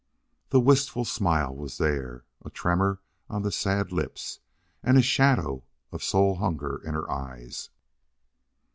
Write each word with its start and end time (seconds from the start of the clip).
The 0.49 0.59
wistful 0.59 1.05
smile 1.05 1.55
was 1.55 1.77
there, 1.77 2.25
a 2.43 2.49
tremor 2.49 3.01
on 3.29 3.43
the 3.43 3.51
sad 3.51 3.91
lips, 3.91 4.39
and 4.81 4.97
a 4.97 5.01
shadow 5.03 5.63
of 5.91 6.01
soul 6.01 6.37
hunger 6.37 6.81
in 6.83 6.95
her 6.95 7.07
eyes. 7.11 7.69